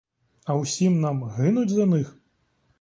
[0.45, 2.17] А усім нам гинуть за них?